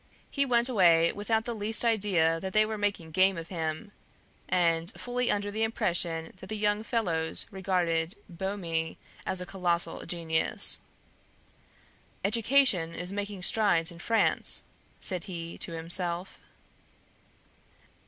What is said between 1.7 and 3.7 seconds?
idea that they were making game of